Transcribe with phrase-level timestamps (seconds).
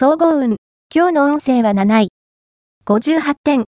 [0.00, 0.58] 総合運。
[0.94, 2.08] 今日の運勢は7位。
[2.86, 3.64] 58点。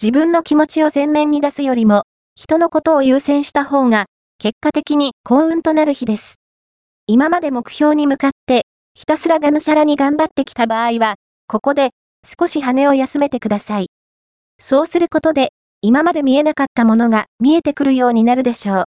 [0.00, 2.04] 自分の気持ちを前面に出すよりも、
[2.36, 4.06] 人のことを優先した方が、
[4.38, 6.36] 結果的に幸運となる日です。
[7.08, 11.16] 今まで目標に向かって、ひたすらがむしゃらに頑張ってきた場合は、
[11.48, 11.90] ここで、
[12.38, 13.88] 少し羽を休めてください。
[14.60, 15.48] そうすることで、
[15.82, 18.84] 今まで見えなかったものが見えてくるようになるでしょう。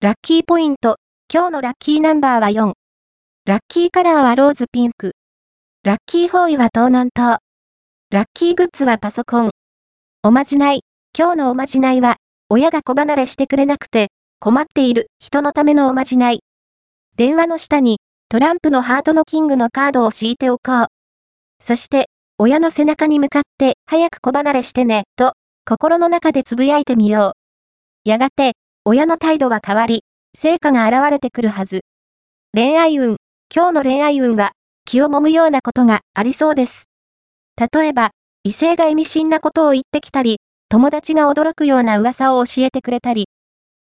[0.00, 0.96] ラッキーポイント。
[1.32, 2.72] 今日のラッキーナンバーは4。
[3.46, 5.12] ラッキーカラーはローズピンク。
[5.84, 7.38] ラッキーフォーイは東南東。
[8.12, 9.50] ラッキーグッズはパソコン。
[10.22, 10.82] おまじない。
[11.18, 12.18] 今日のおまじないは、
[12.48, 16.44] 親が子離れしてくれなくて、困っている人のためのおまじない。
[17.16, 20.86] 電話の下に、トランプのハートのキングのカードを敷いておこう。
[21.60, 25.32] そして、親の背中に向かって、早く子離れしてね、と、
[25.66, 27.34] 心の中で呟いてみよ
[28.06, 28.08] う。
[28.08, 28.52] やがて、
[28.84, 30.04] 親の態度は変わり、
[30.38, 31.80] 成果が現れてくるはず。
[32.54, 33.16] 恋愛運。
[33.52, 34.52] 今日の恋愛運は、
[34.92, 36.84] 気を揉むようなことがありそうです。
[37.56, 38.10] 例えば、
[38.44, 40.36] 異性が意味深なことを言ってきたり、
[40.68, 43.30] 友達が驚くような噂を教えてくれたり、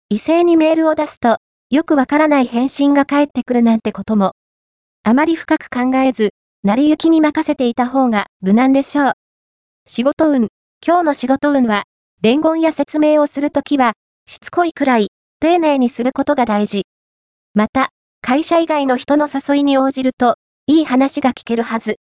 [0.10, 1.38] 異性にメールを出すと、
[1.70, 4.32] よくわからない返信が返ってくるなんてことも、
[5.04, 6.32] あまり深く考えず、
[6.64, 9.14] 成り行きに任せていた方が無難でしょう。
[9.86, 10.48] 仕事運、
[10.84, 11.84] 今日の仕事運は、
[12.22, 13.94] 伝言や説明をするときは、
[14.26, 16.88] しつこいくらい、丁寧にすることが大事。
[17.54, 17.90] また、
[18.24, 21.98] 会社以外の人の誘いに応じると、いい話が聞けるはず。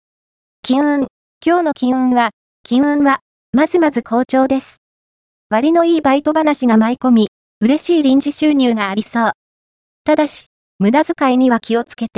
[0.61, 1.07] 金運。
[1.43, 2.29] 今日の金運は、
[2.63, 3.21] 金運は、
[3.53, 4.83] まずまず好調です。
[5.49, 7.29] 割のいいバイト話が舞い込み、
[7.61, 9.33] 嬉しい臨時収入がありそう。
[10.05, 12.11] ただし、無駄遣いには気をつけて。